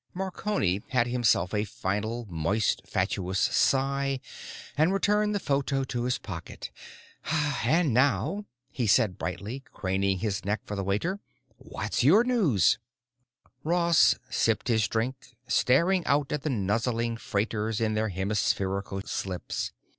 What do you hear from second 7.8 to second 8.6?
now,"